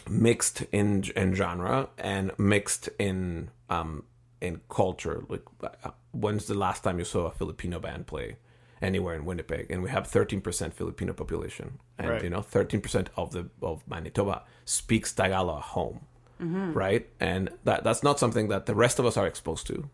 [0.10, 4.04] mixed in in genre and mixed in um
[4.42, 8.36] in culture like uh, when's the last time you saw a filipino band play
[8.82, 12.24] anywhere in winnipeg and we have 13% filipino population and Right.
[12.24, 16.02] you know 13% of the of manitoba speaks tagalog at home
[16.40, 17.08] right?
[17.20, 19.90] And that that's not something that the rest of us are exposed to.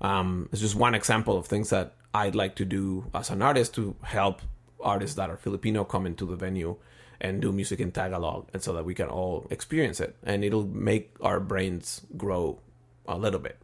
[0.00, 3.74] Um, it's just one example of things that I'd like to do as an artist
[3.74, 4.42] to help
[4.80, 6.76] artists that are Filipino come into the venue
[7.20, 10.66] and do music in Tagalog, and so that we can all experience it, and it'll
[10.66, 12.60] make our brains grow
[13.08, 13.56] a little bit,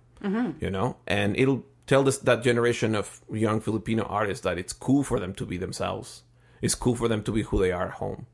[0.60, 5.04] you know, and it'll tell this that generation of young Filipino artists that it's cool
[5.04, 6.22] for them to be themselves.
[6.62, 8.26] It's cool for them to be who they are at home,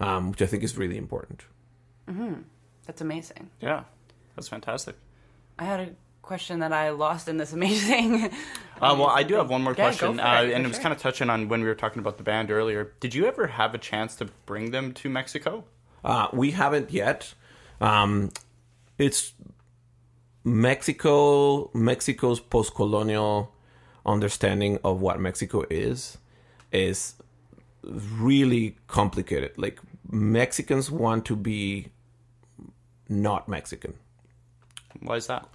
[0.00, 1.44] um, which I think is really important.
[2.86, 3.50] That's amazing.
[3.60, 3.84] Yeah,
[4.34, 4.96] that's fantastic.
[5.58, 5.90] I had a
[6.22, 8.30] question that I lost in this amazing.
[8.80, 10.66] Uh, well, I do have one more Yeah, go question, for uh, and for it
[10.68, 10.82] was sure.
[10.82, 12.92] kind of touching on when we were talking about the band earlier.
[13.00, 15.64] Did you ever have a chance to bring them to Mexico?
[16.04, 17.32] Uh, we haven't yet.
[17.80, 18.30] Um,
[18.98, 19.32] it's
[20.44, 21.70] Mexico.
[21.74, 23.52] Mexico's post-colonial
[24.04, 26.18] understanding of what Mexico is
[26.70, 27.14] is
[27.82, 29.52] really complicated.
[29.56, 31.88] Like Mexicans want to be
[33.08, 33.94] not Mexican
[35.00, 35.48] Why is that?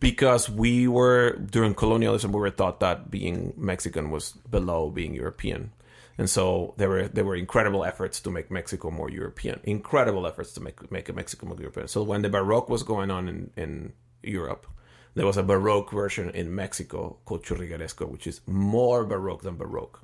[0.00, 5.72] because we were during colonialism we were taught that being Mexican was below being European.
[6.16, 9.60] And so there were there were incredible efforts to make Mexico more European.
[9.62, 11.86] Incredible efforts to make make Mexico more European.
[11.86, 14.66] So when the Baroque was going on in, in Europe,
[15.14, 20.02] there was a Baroque version in Mexico called Churrigueresco, which is more Baroque than Baroque.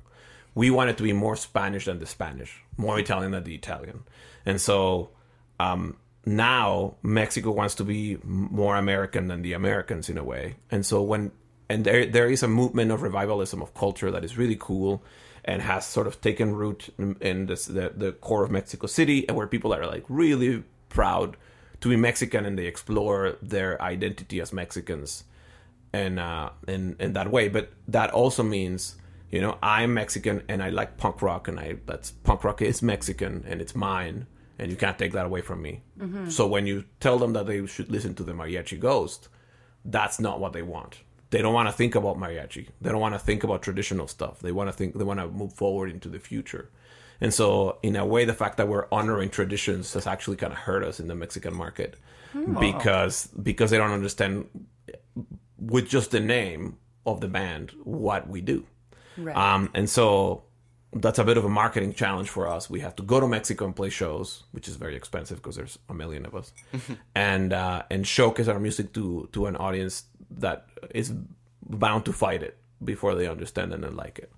[0.53, 4.03] We wanted to be more Spanish than the Spanish, more Italian than the Italian.
[4.45, 5.09] And so
[5.59, 10.55] um, now Mexico wants to be more American than the Americans in a way.
[10.71, 11.31] And so when
[11.69, 15.03] and there there is a movement of revivalism of culture that is really cool
[15.43, 19.27] and has sort of taken root in, in this, the the core of Mexico City
[19.27, 21.37] and where people are like really proud
[21.81, 25.23] to be Mexican and they explore their identity as Mexicans
[25.95, 28.95] and uh in in that way but that also means
[29.31, 32.81] you know i'm mexican and i like punk rock and i that's punk rock is
[32.81, 34.27] mexican and it's mine
[34.57, 35.81] and you can't take that away from me.
[36.29, 39.29] So when you tell them that they should listen to the mariachi ghost
[39.85, 40.99] that's not what they want.
[41.29, 42.67] They don't want to think about mariachi.
[42.81, 44.39] They don't want to think about traditional stuff.
[44.39, 46.69] They want to think they want to move forward into the future.
[47.21, 50.59] And so in a way the fact that we're honoring traditions has actually kind of
[50.59, 51.95] hurt us in the mexican market
[52.59, 54.49] because because they don't understand
[55.57, 58.65] with just the name of the band what we do.
[59.17, 59.35] Right.
[59.35, 60.43] Um, and so
[60.95, 62.69] that's a bit of a marketing challenge for us.
[62.69, 65.77] We have to go to Mexico and play shows, which is very expensive because there's
[65.89, 66.53] a million of us,
[67.15, 71.13] and uh, and showcase our music to to an audience that is
[71.67, 74.31] bound to fight it before they understand and like it.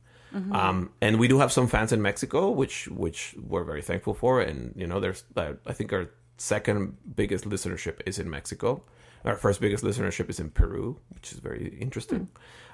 [0.52, 4.42] Um, and we do have some fans in Mexico, which which we're very thankful for.
[4.42, 8.84] And you know, there's uh, I think our second biggest listenership is in Mexico.
[9.26, 12.30] Our first biggest listenership is in Peru, which is very interesting.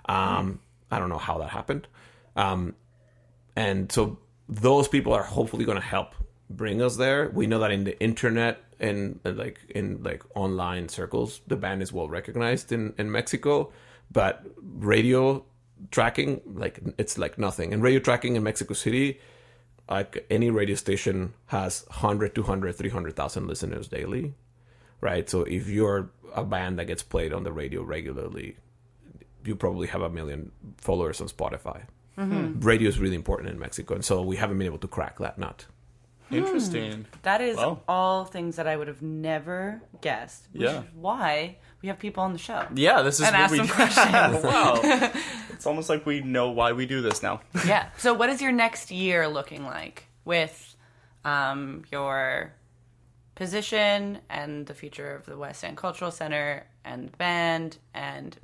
[0.06, 0.60] Um,
[0.91, 1.88] I don't know how that happened.
[2.36, 2.76] Um,
[3.56, 6.16] and so those people are hopefully going to help
[6.50, 7.30] bring us there.
[7.30, 11.82] We know that in the internet and uh, like in like online circles, the band
[11.82, 13.72] is well recognized in in Mexico,
[14.12, 15.46] but radio
[15.92, 17.74] tracking like it's like nothing.
[17.74, 19.20] And radio tracking in Mexico City,
[19.89, 24.34] like any radio station has 100, 200, 300,000 listeners daily,
[25.02, 25.30] right?
[25.30, 28.58] So if you're a band that gets played on the radio regularly,
[29.46, 31.84] you probably have a million followers on Spotify.
[32.17, 35.38] Radio is really important in Mexico, and so we haven't been able to crack that
[35.38, 35.65] nut.
[36.32, 37.06] Interesting.
[37.23, 37.82] That is Wow.
[37.88, 40.47] all things that I would have never guessed.
[40.52, 40.80] Which Yeah.
[40.80, 42.65] is why we have people on the show.
[42.73, 44.43] Yeah, this is And what ask we some questions.
[44.43, 45.12] wow.
[45.52, 47.41] It's almost like we know why we do this now.
[47.67, 47.89] yeah.
[47.97, 50.76] So, what is your next year looking like with
[51.23, 52.54] um, your
[53.36, 58.38] position and the future of the West End Cultural Center and the band, and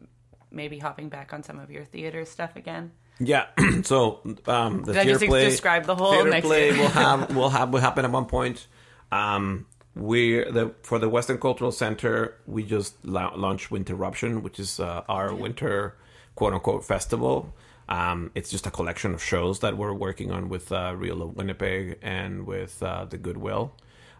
[0.51, 2.91] maybe hopping back on some of your theater stuff again?
[3.19, 3.47] Yeah.
[3.83, 6.87] so um, the Did I theater just play, describe the whole theater next play will
[6.87, 8.67] have will have will happen at one point.
[9.11, 14.59] Um, we the for the West End Cultural Center we just la- launched Winterruption, which
[14.59, 15.95] is uh, our winter
[16.35, 17.53] quote unquote festival.
[17.89, 21.35] Um, it's just a collection of shows that we're working on with uh, Real of
[21.35, 23.73] Winnipeg and with uh, the Goodwill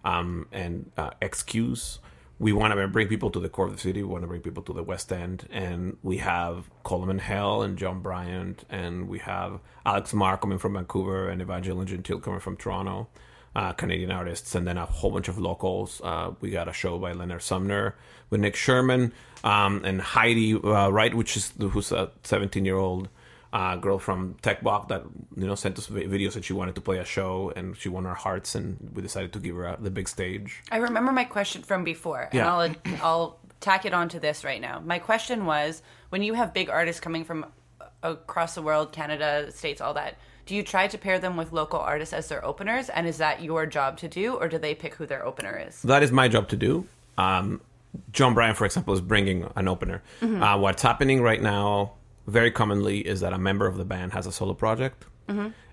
[0.04, 2.00] um, and uh, XQs.
[2.40, 4.02] We want to bring people to the core of the city.
[4.02, 7.78] We want to bring people to the West End, and we have Coleman Hell and
[7.78, 12.56] Jon Bryant, and we have Alex Marr coming from Vancouver and Evangeline Gentile coming from
[12.56, 13.10] Toronto.
[13.56, 16.02] uh, Canadian artists, and then a whole bunch of locals.
[16.04, 17.96] Uh, we got a show by Leonard Sumner
[18.30, 19.12] with Nick Sherman
[19.44, 23.10] um, and Heidi uh, Wright, which is who's a 17 year old
[23.52, 25.04] uh, girl from Tech Block that
[25.36, 28.06] you know sent us videos that she wanted to play a show, and she won
[28.06, 30.62] our hearts, and we decided to give her the big stage.
[30.72, 32.54] I remember my question from before, and Yeah.
[32.54, 34.80] I'll I'll tack it onto this right now.
[34.86, 37.46] My question was: when you have big artists coming from
[38.04, 41.80] across the world, Canada, States, all that, do you try to pair them with local
[41.80, 44.94] artists as their openers, and is that your job to do, or do they pick
[44.96, 45.82] who their opener is?
[45.82, 46.86] that is my job to do.
[47.18, 47.62] Um,
[48.14, 50.02] Jon Bryant, for example, is bringing an opener.
[50.22, 51.94] Uh, what's happening right now,
[52.30, 55.06] very commonly, is that a member of the band has a solo project,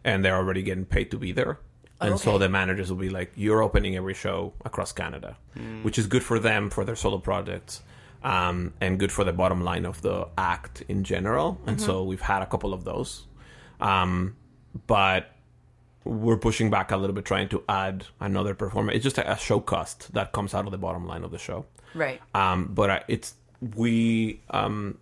[0.05, 1.59] and they're already getting paid to be there.
[2.01, 5.37] And so the managers will be like, "You're opening every show across Canada,"
[5.83, 7.83] which is good for them for their solo projects,
[8.23, 11.59] um, and good for the bottom line of the act in general.
[11.67, 13.27] And so we've had a couple of those,
[13.81, 14.37] um,
[14.87, 15.33] but
[16.05, 18.93] we're pushing back a little bit, trying to add another performer.
[18.93, 21.39] It's just a, a show cost that comes out of the bottom line of the
[21.39, 21.65] show.
[21.95, 22.21] Right.
[22.35, 23.35] Um, but it's
[23.75, 24.99] we um,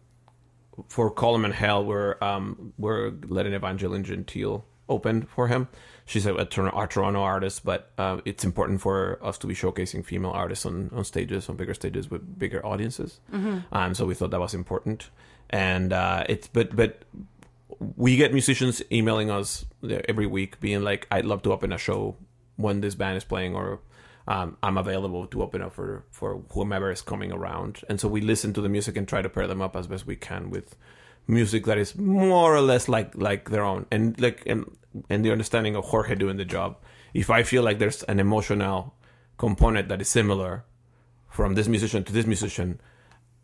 [0.88, 5.68] for Column and Hell, we're um, we're letting Evangeline Gentile open for him.
[6.06, 9.54] She's a, a, Tor- a Toronto artist, but uh, it's important for us to be
[9.54, 13.20] showcasing female artists on, on stages, on bigger stages with bigger audiences.
[13.72, 15.08] Um, so we thought that was important,
[15.48, 17.02] and uh, it's but but
[17.96, 19.64] we get musicians emailing us
[20.08, 22.14] every week being like i'd love to open a show
[22.56, 23.80] when this band is playing or
[24.26, 27.82] um, i'm available to open up for, for whomever is coming around.
[27.88, 30.06] And so we listen to the music and try to pair them up as best
[30.06, 30.76] we can with
[31.26, 33.87] music that is more or less like like their own.
[33.90, 34.64] And like and,
[35.08, 36.76] and the understanding of jorge doing the job.
[37.12, 38.94] If i feel like there's an emotional
[39.38, 40.64] component that is similar
[41.28, 42.80] from this musician to this musician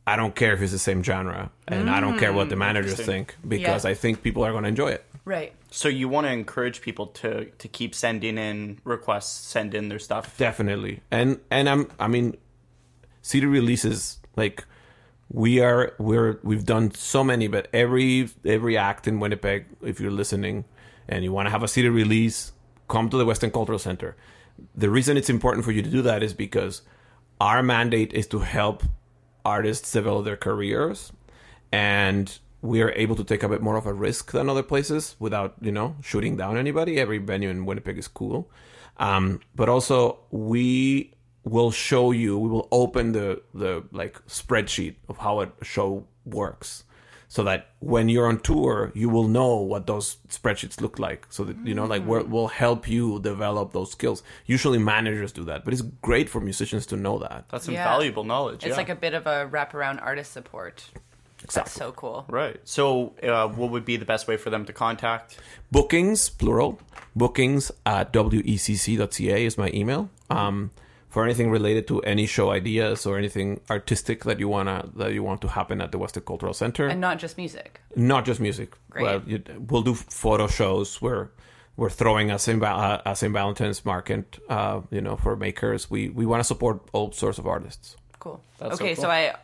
[0.07, 2.61] I don't care if it's the same genre, and I don't care what the mm.
[2.61, 3.91] managers think because Yeah.
[3.91, 5.05] I think people are going to enjoy it.
[5.25, 5.53] Right.
[5.71, 9.99] So you want to encourage people to to keep sending in requests, send in their
[9.99, 10.37] stuff.
[10.37, 12.37] Definitely, and and I'm I mean,
[13.23, 14.65] CD releases like
[15.33, 20.11] we are we're we've done so many, but every every act in Winnipeg, if you're
[20.11, 20.65] listening
[21.09, 22.53] and you want to have a CD release,
[22.89, 24.17] come to the West End Cultural Center.
[24.75, 26.83] The reason it's important for you to do that is because
[27.41, 28.83] our mandate is to help
[29.45, 31.13] artists develop their careers
[31.73, 35.17] and we are able to take a bit more of a risk than other places
[35.19, 36.99] without you know shooting down anybody.
[36.99, 38.51] Every venue in winnipeg is cool.
[38.99, 45.19] Um, but also we will show you we will open the the like spreadsheet of
[45.19, 46.85] how a show works
[47.33, 51.45] so that when you're on tour you will know what those spreadsheets look like so
[51.45, 55.65] that you know like we're, we'll help you develop those skills usually managers do that
[55.65, 57.85] but it's great for musicians to know that That's some Yeah.
[57.95, 58.65] valuable knowledge.
[58.65, 58.83] It's yeah.
[58.83, 60.85] like a bit of a wraparound artist support.
[61.55, 62.27] That's so cool.
[62.29, 62.59] right.
[62.65, 65.39] So, uh, what would be the best way for them to contact?
[65.73, 66.79] bookings plural
[67.17, 70.71] bookings at wecc.ca is my email um,
[71.11, 75.23] for anything related to any show ideas or anything artistic that you wanna that you
[75.23, 77.81] want to happen at the West End Cultural Center, And not just music.
[77.97, 78.77] not just music.
[78.91, 79.03] Great.
[79.05, 81.03] Well, you, we'll do photo shows.
[81.03, 81.29] We're
[81.77, 82.61] we're throwing a St.
[82.61, 83.33] Val- a St.
[83.33, 85.91] Valentine's market, uh, you know, for makers.
[85.91, 87.97] We we want to support all sorts of artists.
[88.19, 88.41] Cool.
[88.59, 89.03] That's so okay, cool.
[89.05, 89.35] so I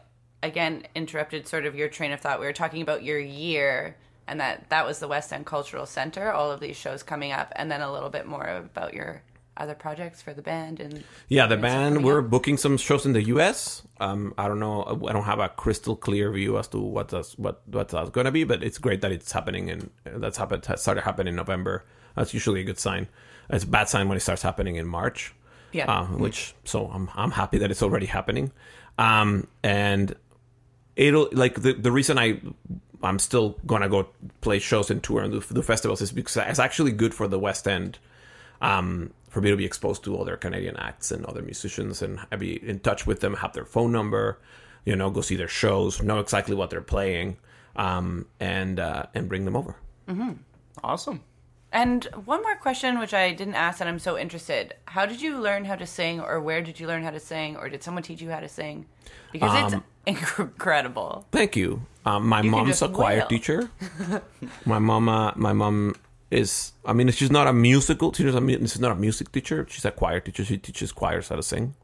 [0.42, 2.38] again interrupted sort of your train of thought.
[2.40, 3.96] We were talking about your year
[4.28, 7.52] and that that was the West End Cultural Center, all of these shows coming up,
[7.56, 9.22] and then a little bit more about your
[9.56, 12.30] other projects for the band and Yeah, the band we're up.
[12.30, 13.82] booking some shows in the U.S.
[14.00, 14.82] Um, I don't know.
[15.08, 18.26] I don't have a crystal clear view as to what that's what what that's going
[18.26, 21.84] to be, but it's great that it's happening and that's happened started happening in November.
[22.14, 23.08] That's usually a good sign.
[23.50, 25.34] It's a bad sign when it starts happening in March.
[25.72, 25.90] Yeah.
[25.90, 28.52] Uh, which so I'm I'm happy that it's already happening.
[28.98, 30.14] Um, and
[30.96, 32.40] it'll like the the reason I
[33.02, 34.08] I'm still gonna go
[34.40, 37.38] play shows and tour and do, do festivals is because it's actually good for the
[37.38, 37.98] West End
[38.62, 42.36] um, for me to be exposed to other Canadian acts and other musicians and I
[42.36, 44.38] be in touch with them, have their phone number,
[44.86, 47.36] you know, go see their shows, know exactly what they're playing,
[47.76, 49.76] um, and uh, and bring them over.
[50.08, 50.32] Mm-hmm.
[50.82, 51.20] Awesome.
[51.70, 54.72] And one more question, which I didn't ask, and I'm so interested.
[54.86, 57.58] How did you learn how to sing, or where did you learn how to sing,
[57.58, 58.86] or did someone teach you how to sing?
[59.32, 61.26] Because Um, it's incredible.
[61.30, 61.82] Thank you.
[62.06, 63.26] Um, my can mom's a choir wail.
[63.26, 63.68] teacher.
[64.64, 65.94] my mama, my mom
[66.30, 66.72] is.
[66.84, 68.10] I mean, she's not a musical.
[68.10, 69.66] A, she's not a music teacher.
[69.68, 70.44] She's a choir teacher.
[70.44, 71.74] She teaches choirs how to sing.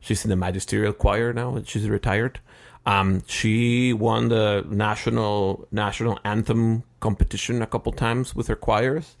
[0.00, 1.54] She's in the magisterial choir now.
[1.56, 2.40] and She's retired.
[2.84, 9.16] Um, she won the national national anthem competition a couple times with her choirs,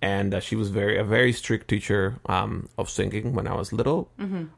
[0.00, 3.70] and uh, she was very a very strict teacher um, of singing when I was
[3.70, 4.08] little.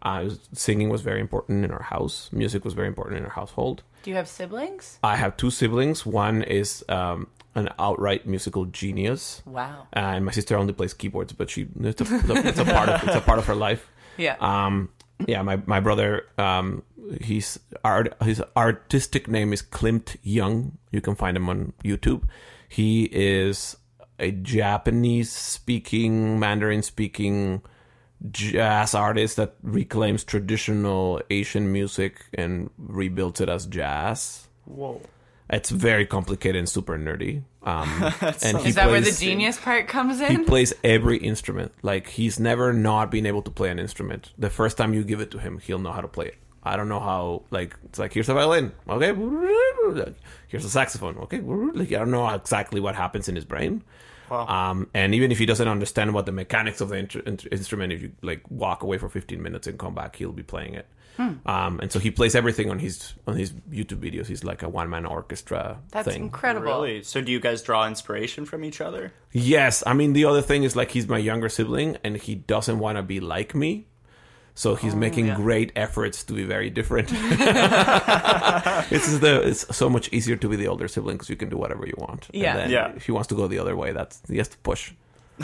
[0.03, 2.31] Uh, singing was very important in our house.
[2.33, 3.83] Music was very important in our household.
[4.05, 5.01] Do you have siblings?
[5.03, 6.07] I have two siblings.
[6.07, 9.43] One is um, an outright musical genius.
[9.47, 9.87] Wow.
[9.95, 12.07] Uh, and my sister only plays keyboards, but she it's a,
[12.47, 13.89] it's a part of it's a part of her life.
[14.17, 14.37] Yeah.
[14.41, 14.91] Um,
[15.27, 16.83] yeah, my my brother, um,
[17.21, 20.79] he's art his artistic name is Klimt Young.
[20.91, 22.25] You can find him on YouTube.
[22.69, 23.77] He is
[24.19, 27.63] a Japanese speaking, Mandarin speaking
[28.31, 34.49] jazz artist that reclaims traditional Asian music and rebuilds it as jazz.
[34.65, 35.01] Whoa.
[35.51, 37.43] It's very complicated and super nerdy.
[37.63, 37.89] Um,
[38.43, 40.31] and he Is that where the genius part comes in?
[40.41, 41.73] he plays every instrument.
[41.83, 44.33] Like he's never not been able to play an instrument.
[44.39, 46.37] The first time you give it to him, he'll know how to play it.
[46.63, 47.43] I don't know how.
[47.51, 49.13] Like it's like here's a violin, okay.
[50.49, 51.41] Here's a saxophone, okay.
[51.41, 53.83] Like I don't know exactly what happens in his brain.
[54.31, 54.47] Wow.
[54.47, 57.93] Um, and even if he doesn't understand what the mechanics of the intr- int- instrument,
[57.93, 60.87] if you like walk away for 15 minutes and come back, he'll be playing it.
[61.17, 61.35] Hmm.
[61.47, 64.27] Um, and so he plays everything on his on his YouTube videos.
[64.27, 65.79] He's like a one man orchestra.
[65.91, 66.23] That's thing.
[66.23, 66.67] incredible.
[66.67, 67.03] Really?
[67.05, 69.13] So do you guys draw inspiration from each other?
[69.31, 72.79] Yes, I mean the other thing is like he's my younger sibling and he doesn't
[72.81, 73.87] want to be like me.
[74.57, 75.35] So he's making yeah.
[75.35, 77.09] great efforts to be very different.
[78.91, 81.57] it's the it's so much easier to be the older sibling because you can do
[81.57, 82.29] whatever you want.
[82.33, 82.57] And Yeah.
[82.57, 82.93] then Yeah.
[82.95, 84.93] If he wants to go the other way, that's he has to push.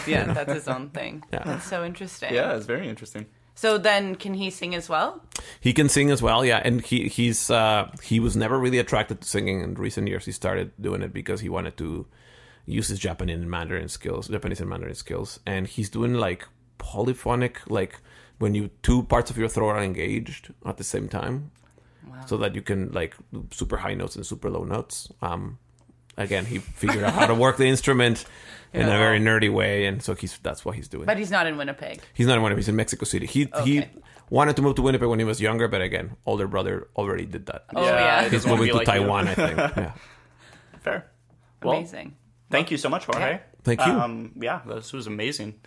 [0.07, 1.25] Yeah, that's his own thing.
[1.33, 1.43] Yeah.
[1.45, 2.33] That's so interesting.
[2.33, 3.27] Yeah, it's very interesting.
[3.57, 5.21] So then, can he sing as well?
[5.61, 6.63] He can sing as well, yeah.
[6.65, 9.61] And he he's uh, he was never really attracted to singing.
[9.61, 12.07] In recent years, he started doing it because he wanted to
[12.65, 15.41] use his Japanese and Mandarin skills, Japanese and Mandarin skills.
[15.45, 16.47] And he's doing like
[16.79, 17.99] polyphonic, like
[18.41, 21.53] when you two parts of your throat are engaged at the same time,
[22.09, 22.25] Wow.
[22.27, 23.15] so that you can like
[23.53, 25.09] super high notes and super low notes.
[25.23, 25.59] Um,
[26.17, 28.25] again, he figured out how to work the instrument
[28.73, 28.95] in Yeah.
[28.95, 31.05] a very nerdy way, and so he's that's what he's doing.
[31.07, 32.01] But he's not in Winnipeg.
[32.15, 32.59] He's not in Winnipeg.
[32.65, 33.27] He's in Mexico City.
[33.27, 33.85] He he
[34.31, 37.47] wanted to move to Winnipeg when he was younger, but again, older brother already did
[37.47, 37.67] that.
[37.77, 38.21] Oh, yeah.
[38.21, 38.93] it He's doesn't wanna moving to like you.
[39.05, 39.57] Taiwan, I think.
[39.77, 39.93] Yeah.
[40.81, 41.11] Fair.
[41.63, 42.17] Well, Amazing.
[42.51, 43.21] thank you so much, Jorge.
[43.33, 43.39] Yeah.
[43.65, 43.93] Thank you.
[43.93, 45.61] Um, yeah, this was amazing.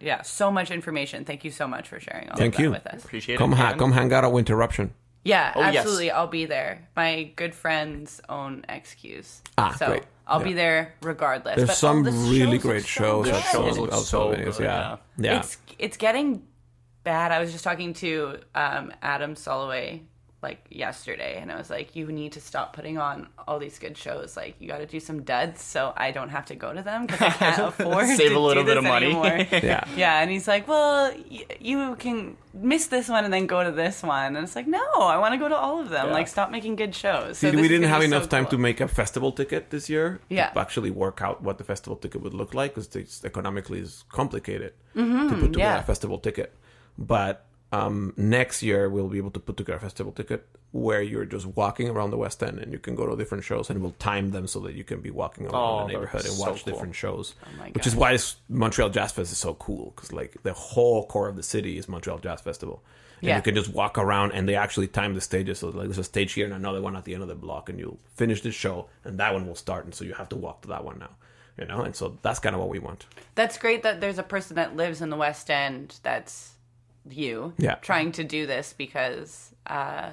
[0.00, 1.24] Yeah, so much information.
[1.24, 2.70] Thank you so much for sharing all Thank of that you.
[2.70, 3.04] with us.
[3.04, 3.56] Appreciate come it.
[3.56, 3.78] ha- man.
[3.78, 4.90] come hang out at Winterruption.
[5.24, 5.76] Yeah, Oh, yes.
[5.78, 6.10] absolutely.
[6.12, 6.86] I'll be there.
[6.94, 9.40] My good friends own XQs.
[9.58, 10.02] Ah, so great.
[10.28, 10.44] I'll Yeah.
[10.44, 11.56] be there regardless.
[11.56, 13.24] There's But some the really shows great so shows.
[13.26, 13.34] good.
[13.34, 14.96] at shows look so some venues, good, Yeah.
[15.18, 15.38] Yeah.
[15.38, 16.42] It's it's getting
[17.02, 17.32] bad.
[17.32, 20.02] I was just talking to um, Adam Soloway
[20.42, 23.96] like yesterday, and I was like, "You need to stop putting on all these good
[23.96, 24.36] shows.
[24.36, 27.06] Like, you got to do some duds, so I don't have to go to them
[27.06, 29.06] because I can't afford Save to a little do bit this of money.
[29.06, 29.84] anymore." yeah.
[29.96, 33.72] Yeah, and he's like, "Well, y- you can miss this one and then go to
[33.72, 36.06] this one." And it's like, "No, I want to go to all of them.
[36.08, 36.12] Yeah.
[36.12, 38.44] Like, stop making good shows." So See, this we didn't have be so enough time
[38.44, 38.50] cool.
[38.52, 40.20] to make a festival ticket this year.
[40.28, 40.50] Yeah.
[40.50, 44.04] To actually work out what the festival ticket would look like because it's economically is
[44.10, 45.28] complicated mm-hmm.
[45.28, 45.80] to put together yeah.
[45.80, 46.52] a festival ticket.
[46.98, 51.24] But um, next year we'll be able to put together a festival ticket where you're
[51.24, 53.92] just walking around the West End and you can go to different shows and we'll
[53.98, 56.64] time them so that you can be walking around Oh, the neighborhood and watch so
[56.64, 56.72] cool.
[56.74, 57.34] different shows.
[57.44, 60.52] Oh my which is why this Montreal Jazz Fest is so cool because like the
[60.52, 62.82] whole core of the city is Montreal Jazz Festival.
[63.20, 63.36] And Yeah.
[63.36, 65.60] you can just walk around and they actually time the stages.
[65.60, 67.68] So like there's a stage here and another one at the end of the block
[67.70, 70.36] and you'll finish this show and that one will start and so you have to
[70.36, 71.10] walk to that one now.
[71.58, 73.06] You know, and so that's kind of what we want.
[73.34, 76.52] That's great that there's a person that lives in the West End that's
[77.10, 77.76] you Yeah.
[77.76, 80.10] trying to do this because uh,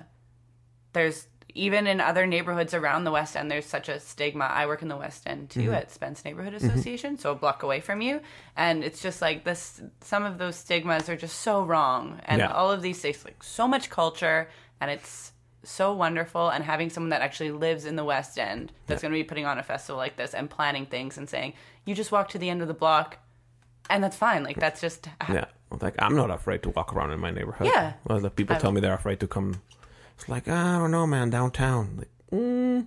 [0.94, 4.46] there's even in other neighborhoods around the West End, there's such a stigma.
[4.46, 5.74] I work in the West End too Mm-hmm.
[5.74, 8.22] at Spence Neighborhood Association, so a block away from you,
[8.56, 9.80] and it's just like this.
[10.02, 12.52] Some of those stigmas are just so wrong, and Yeah.
[12.52, 14.50] all of these things, like so much culture,
[14.82, 15.32] and it's
[15.64, 16.50] so wonderful.
[16.50, 19.46] And having someone that actually lives in the West End that's going to be putting
[19.46, 21.54] on a festival like this and planning things and saying,
[21.86, 23.20] you just walk to the end of the block,
[23.92, 24.44] and that's fine.
[24.44, 25.46] Like that's just Yeah.
[25.82, 27.68] Like I'm not afraid to walk around in my neighborhood.
[27.68, 27.94] Yeah.
[28.06, 29.62] Well, the people tell me they're afraid to come.
[30.16, 31.30] It's like I don't know, man.
[31.30, 32.86] Downtown, like, mm,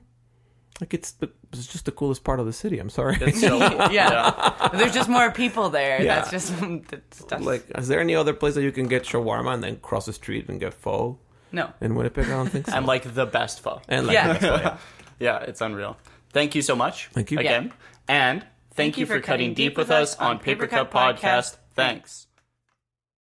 [0.81, 2.79] like it's the, it's just the coolest part of the city.
[2.79, 3.17] I'm sorry.
[3.21, 3.91] It's so cool.
[3.93, 4.71] yeah.
[4.75, 6.03] There's just more people there.
[6.03, 6.17] Yeah.
[6.17, 6.55] That's just
[6.89, 9.77] that's, that's, like, is there any other place that you can get shawarma and then
[9.77, 11.19] cross the street and get pho
[11.53, 11.73] no.
[11.81, 12.27] in Winnipeg?
[12.27, 12.77] I don't think so.
[12.77, 13.81] And like the best pho.
[13.89, 14.33] And like, Yeah.
[14.33, 14.79] that's why, yeah.
[15.19, 15.97] Yeah, it's unreal.
[16.33, 17.09] Thank you so much.
[17.09, 17.39] Thank you.
[17.39, 17.73] again.
[18.07, 21.57] And thank, you for cutting deep with us on Paper Cut Podcast.
[21.75, 22.26] Thanks.